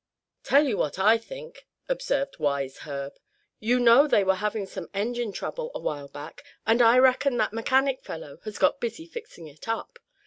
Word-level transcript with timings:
"Tell 0.41 0.65
you 0.65 0.77
what 0.79 0.97
I 0.97 1.19
think," 1.19 1.67
observed 1.87 2.39
wise 2.39 2.79
Herb. 2.79 3.13
"You 3.59 3.79
know 3.79 4.07
they 4.07 4.23
were 4.23 4.33
having 4.33 4.65
some 4.65 4.89
engine 4.95 5.31
trouble 5.31 5.69
a 5.75 5.79
while 5.79 6.07
back; 6.07 6.43
and 6.65 6.81
I 6.81 6.97
reckon 6.97 7.37
that 7.37 7.53
mechanic 7.53 8.01
fellow 8.01 8.39
has 8.45 8.57
got 8.57 8.79
busy 8.79 9.05
fixing 9.05 9.45
it 9.45 9.67
up. 9.67 9.99